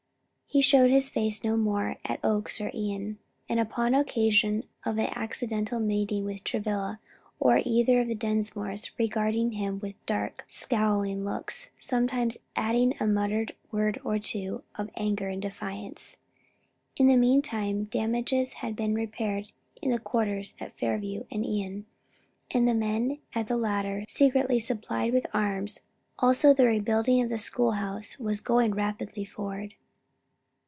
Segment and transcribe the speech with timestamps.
[0.53, 4.97] He showed his face no more at the Oaks or Ion, and upon occasion of
[4.97, 6.99] an accidental meeting with Travilla
[7.39, 13.55] or either of the Dinsmores, regarded him with dark, scowling looks, sometimes adding a muttered
[13.71, 16.17] word or two of anger and defiance.
[16.97, 21.85] In the meantime damages had been repaired in the quarters at Fairview and Ion,
[22.53, 25.79] and the men at the latter, secretly supplied with arms;
[26.19, 29.75] also the rebuilding of the school house was going rapidly forward.